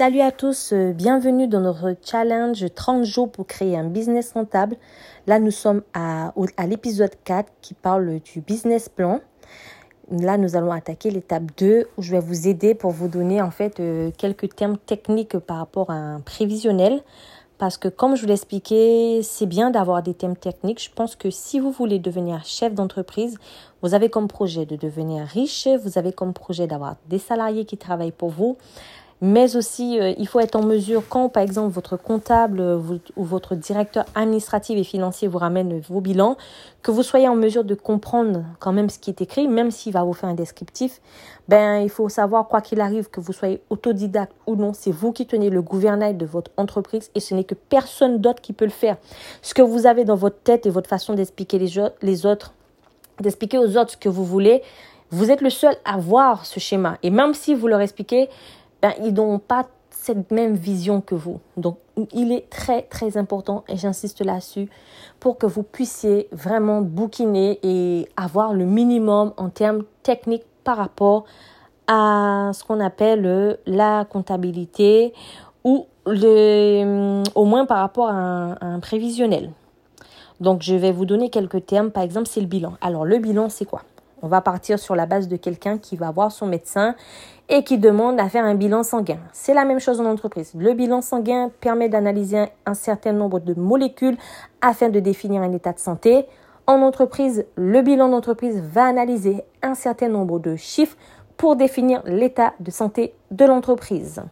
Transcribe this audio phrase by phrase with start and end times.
[0.00, 4.76] Salut à tous, euh, bienvenue dans notre challenge 30 jours pour créer un business rentable.
[5.26, 6.32] Là, nous sommes à,
[6.66, 9.20] l'épisode 4 qui parle du business plan.
[10.10, 13.50] Là, nous allons attaquer l'étape 2 où je vais vous aider pour vous donner en
[13.50, 17.02] fait euh, quelques termes techniques par rapport à un prévisionnel.
[17.58, 20.82] Parce que comme je vous l'ai expliqué, c'est bien d'avoir des thèmes techniques.
[20.82, 23.36] Je pense que si vous voulez devenir chef d'entreprise,
[23.82, 27.76] vous avez comme projet de devenir riche, vous avez comme projet d'avoir des salariés qui
[27.76, 28.56] travaillent pour vous,
[29.20, 32.78] mais aussi euh, il faut être en mesure quand par exemple votre comptable euh,
[33.16, 36.36] ou votre directeur administratif et financier vous ramène vos bilans,
[36.82, 39.92] que vous soyez en mesure de comprendre quand même ce qui est écrit, même s'il
[39.92, 41.00] va vous faire un descriptif.
[41.48, 45.12] Ben il faut savoir quoi qu'il arrive que vous soyez autodidacte ou non, c'est vous
[45.12, 48.64] qui tenez le gouvernail de votre entreprise et ce n'est que personne d'autre qui peut
[48.64, 48.96] le faire.
[49.42, 52.54] Ce que vous avez dans votre tête et votre façon d'expliquer les, les autres,
[53.20, 54.62] d'expliquer aux autres ce que vous voulez,
[55.10, 56.96] vous êtes le seul à voir ce schéma.
[57.02, 58.28] Et même si vous leur expliquez,
[58.82, 61.40] ben, ils n'ont pas cette même vision que vous.
[61.56, 61.76] Donc,
[62.12, 64.68] il est très, très important, et j'insiste là-dessus,
[65.18, 71.24] pour que vous puissiez vraiment bouquiner et avoir le minimum en termes techniques par rapport
[71.86, 75.12] à ce qu'on appelle la comptabilité
[75.64, 79.50] ou le, au moins par rapport à un prévisionnel.
[80.40, 81.90] Donc, je vais vous donner quelques termes.
[81.90, 82.72] Par exemple, c'est le bilan.
[82.80, 83.82] Alors, le bilan, c'est quoi?
[84.22, 86.94] On va partir sur la base de quelqu'un qui va voir son médecin
[87.48, 89.18] et qui demande à faire un bilan sanguin.
[89.32, 90.52] C'est la même chose en entreprise.
[90.54, 94.18] Le bilan sanguin permet d'analyser un certain nombre de molécules
[94.60, 96.26] afin de définir un état de santé.
[96.66, 100.96] En entreprise, le bilan d'entreprise va analyser un certain nombre de chiffres
[101.36, 104.22] pour définir l'état de santé de l'entreprise.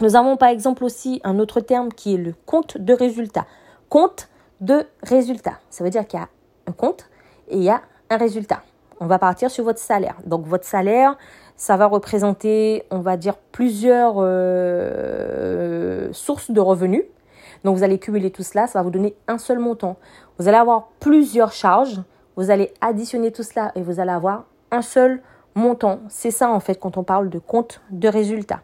[0.00, 3.46] Nous avons par exemple aussi un autre terme qui est le compte de résultat.
[3.88, 4.28] Compte
[4.60, 5.58] de résultat.
[5.70, 6.28] Ça veut dire qu'il y a
[6.68, 7.10] un compte
[7.48, 8.62] et il y a un résultat.
[9.00, 10.16] On va partir sur votre salaire.
[10.26, 11.16] Donc votre salaire,
[11.56, 17.04] ça va représenter, on va dire, plusieurs euh, sources de revenus.
[17.64, 19.96] Donc vous allez cumuler tout cela, ça va vous donner un seul montant.
[20.38, 22.00] Vous allez avoir plusieurs charges,
[22.36, 25.20] vous allez additionner tout cela et vous allez avoir un seul
[25.54, 26.00] montant.
[26.08, 28.60] C'est ça en fait quand on parle de compte de résultat.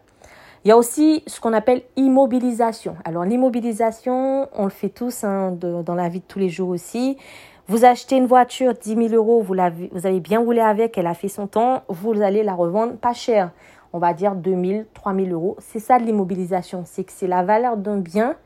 [0.64, 2.96] Il y a aussi ce qu'on appelle immobilisation.
[3.04, 7.18] Alors l'immobilisation, on le fait tous hein, dans la vie de tous les jours aussi.
[7.66, 11.06] Vous achetez une voiture 10 000 euros, vous, avez, vous avez bien roulé avec, elle
[11.06, 13.52] a fait son temps, vous allez la revendre pas cher.
[13.94, 15.56] On va dire 2 000, 3 000 euros.
[15.60, 16.82] C'est ça de l'immobilisation.
[16.84, 18.36] C'est que c'est la valeur d'un bien,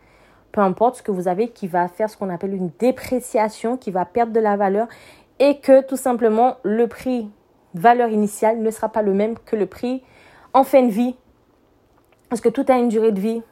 [0.52, 3.90] peu importe ce que vous avez, qui va faire ce qu'on appelle une dépréciation, qui
[3.90, 4.86] va perdre de la valeur
[5.40, 7.28] et que tout simplement le prix
[7.74, 10.04] valeur initiale ne sera pas le même que le prix
[10.54, 11.16] en fin de vie.
[12.28, 13.42] Parce que tout a une durée de vie.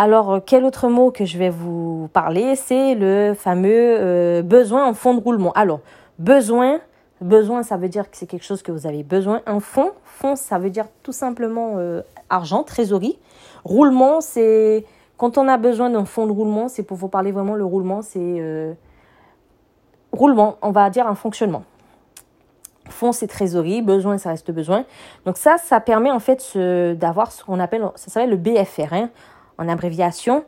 [0.00, 4.86] Alors, euh, quel autre mot que je vais vous parler C'est le fameux euh, besoin
[4.86, 5.50] en fonds de roulement.
[5.54, 5.80] Alors,
[6.20, 6.78] besoin,
[7.20, 9.42] besoin, ça veut dire que c'est quelque chose que vous avez besoin.
[9.46, 13.18] Un fonds, fonds, ça veut dire tout simplement euh, argent, trésorerie.
[13.64, 14.84] Roulement, c'est
[15.16, 18.00] quand on a besoin d'un fonds de roulement, c'est pour vous parler vraiment le roulement,
[18.00, 18.76] c'est
[20.12, 21.64] roulement, on va dire un fonctionnement.
[22.88, 24.84] Fonds, c'est trésorerie, besoin, ça reste besoin.
[25.26, 28.92] Donc ça, ça permet en fait d'avoir ce qu'on appelle, ça s'appelle le BFR.
[28.92, 29.10] Hein
[29.58, 30.44] en abréviation,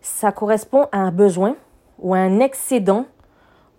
[0.00, 1.56] ça correspond à un besoin
[1.98, 3.06] ou un excédent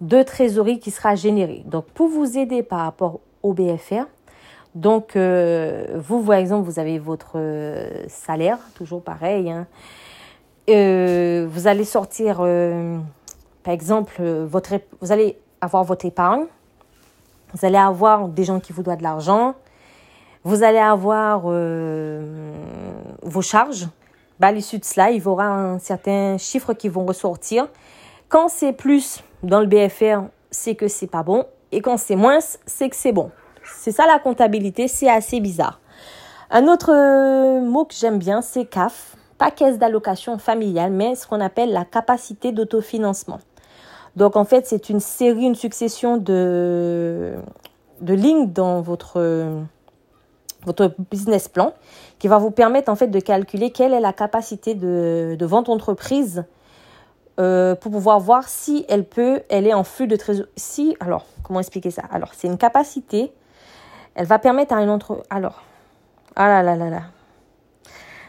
[0.01, 1.63] de trésorerie qui sera généré.
[1.65, 4.05] Donc, pour vous aider par rapport au BFR,
[4.75, 9.51] donc, euh, vous, par exemple, vous avez votre euh, salaire, toujours pareil.
[9.51, 9.67] Hein.
[10.69, 12.37] Euh, vous allez sortir,
[13.63, 16.45] par exemple, votre, vous allez avoir votre épargne.
[17.53, 19.53] Vous allez avoir des gens qui vous doivent de l'argent.
[20.43, 21.41] Vous allez avoir
[23.21, 23.87] vos charges
[24.43, 27.69] bah, à l'issue de cela, il y aura un certain chiffre qui vont ressortir.
[28.27, 31.45] Quand c'est plus dans le BFR, c'est que c'est pas bon.
[31.71, 33.31] Et quand c'est moins, c'est que c'est bon.
[33.77, 35.79] C'est ça la comptabilité, c'est assez bizarre.
[36.51, 41.25] Un autre euh, mot que j'aime bien, c'est CAF, pas caisse d'allocation familiale, mais ce
[41.25, 43.39] qu'on appelle la capacité d'autofinancement.
[44.17, 47.37] Donc en fait, c'est une série, une succession de
[48.01, 49.21] lignes dans votre
[50.65, 51.73] votre business plan
[52.19, 56.45] qui va vous permettre en fait de calculer quelle est la capacité de, vente entreprise
[57.39, 60.45] euh, pour pouvoir voir si elle peut, elle est en flux de trésor.
[60.55, 62.03] Si, alors, comment expliquer ça?
[62.11, 63.31] Alors, c'est une capacité,
[64.15, 65.25] elle va permettre à une entreprise.
[65.29, 65.63] Alors,
[66.35, 67.01] ah là là là là.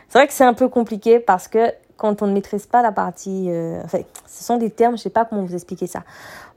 [0.08, 2.92] C'est vrai que c'est un peu compliqué parce que quand on ne maîtrise pas la
[2.92, 3.46] partie.
[3.48, 6.02] Euh, enfin, ce sont des termes, je ne sais pas comment vous expliquer ça.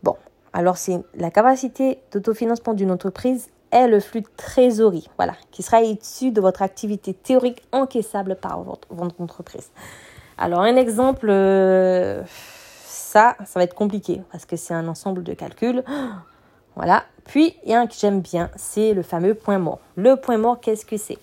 [0.04, 0.16] Bon,
[0.54, 5.82] alors c'est la capacité d'autofinancement d'une entreprise est le flux de trésorerie, voilà, qui sera
[5.82, 8.88] issu de votre activité théorique encaissable par votre,
[9.20, 9.70] entreprise.
[10.38, 12.24] Alors un exemple, euh,
[12.86, 15.84] ça, ça va être compliqué parce que c'est un ensemble de calculs.
[16.76, 17.06] Voilà.
[17.26, 19.80] Puis il y a un que j'aime bien, c'est le fameux point mort.
[19.96, 21.18] Le point mort, qu'est-ce que c'est?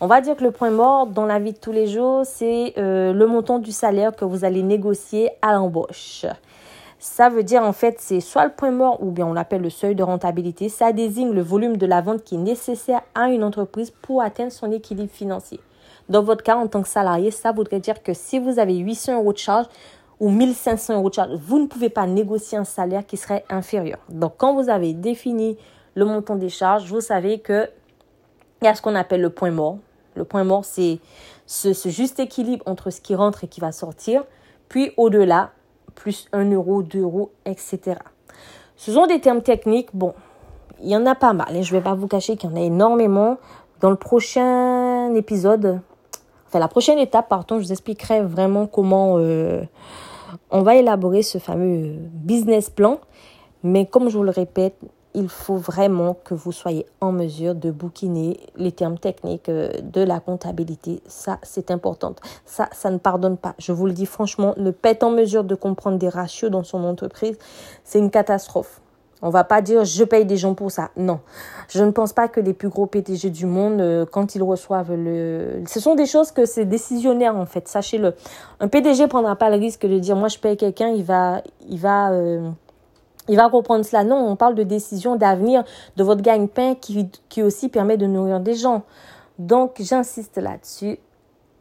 [0.00, 2.72] On va dire que le point mort dans la vie de tous les jours, c'est
[2.78, 6.24] euh, le montant du salaire que vous allez négocier à l'embauche.
[6.98, 9.70] Ça veut dire en fait, c'est soit le point mort ou bien on l'appelle le
[9.70, 10.68] seuil de rentabilité.
[10.68, 14.52] Ça désigne le volume de la vente qui est nécessaire à une entreprise pour atteindre
[14.52, 15.60] son équilibre financier.
[16.08, 19.16] Dans votre cas, en tant que salarié, ça voudrait dire que si vous avez 800
[19.16, 19.66] euros de charge
[20.20, 23.98] ou 1500 euros de charge, vous ne pouvez pas négocier un salaire qui serait inférieur.
[24.08, 25.58] Donc, quand vous avez défini
[25.94, 27.68] le montant des charges, vous savez que
[28.62, 29.78] il y a ce qu'on appelle le point mort.
[30.14, 30.98] Le point mort, c'est
[31.46, 34.24] ce, juste équilibre entre ce qui rentre et qui va sortir.
[34.68, 35.50] Puis au-delà,
[35.96, 37.96] plus 1 euro, 2 euros, etc.
[38.76, 39.88] Ce sont des termes techniques.
[39.94, 40.14] Bon,
[40.80, 41.56] il y en a pas mal.
[41.56, 43.38] Et je ne vais pas vous cacher qu'il y en a énormément.
[43.80, 45.80] Dans le prochain épisode,
[46.46, 49.62] enfin la prochaine étape, pardon, je vous expliquerai vraiment comment euh,
[50.50, 53.00] on va élaborer ce fameux business plan.
[53.62, 54.76] Mais comme je vous le répète,
[55.16, 60.02] il faut vraiment que vous soyez en mesure de bouquiner les termes techniques euh, de
[60.02, 61.00] la comptabilité.
[61.08, 62.14] Ça, c'est important.
[62.44, 63.54] Ça, ça ne pardonne pas.
[63.58, 66.62] Je vous le dis franchement, ne pas être en mesure de comprendre des ratios dans
[66.62, 67.38] son entreprise,
[67.82, 68.80] c'est une catastrophe.
[69.22, 70.90] On va pas dire je paye des gens pour ça.
[70.96, 71.20] Non.
[71.70, 74.94] Je ne pense pas que les plus gros PDG du monde, euh, quand ils reçoivent
[74.94, 75.62] le...
[75.66, 78.14] Ce sont des choses que c'est décisionnaire en fait, sachez-le.
[78.60, 81.40] Un PDG prendra pas le risque de dire moi je paye quelqu'un, il va...
[81.68, 82.50] Il va euh,
[83.28, 84.04] il va comprendre cela.
[84.04, 85.64] Non, on parle de décision d'avenir,
[85.96, 88.82] de votre gagne-pain qui, qui aussi permet de nourrir des gens.
[89.38, 90.98] Donc, j'insiste là-dessus.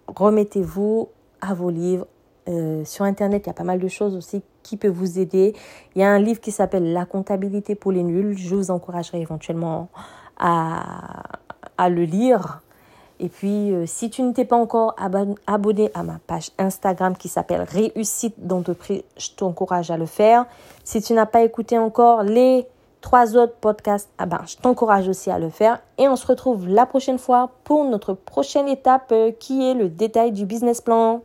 [0.08, 1.10] Remettez-vous
[1.42, 2.08] à vos livres.
[2.48, 5.56] Euh, sur Internet, il y a pas mal de choses aussi qui peuvent vous aider.
[5.96, 8.38] Il y a un livre qui s'appelle La comptabilité pour les nuls.
[8.38, 9.90] Je vous encouragerai éventuellement
[10.38, 11.24] à,
[11.78, 12.62] à le lire.
[13.20, 14.96] Et puis, euh, si tu ne t'es pas encore
[15.48, 20.46] abonné à ma page Instagram qui s'appelle Réussite d'entreprise, je t'encourage à le faire.
[20.84, 22.68] Si tu n'as pas écouté encore les
[23.02, 25.80] trois autres podcasts, ah ben, je t'encourage aussi à le faire.
[25.98, 29.90] Et on se retrouve la prochaine fois pour notre prochaine étape euh, qui est le
[29.90, 31.22] détail du business plan.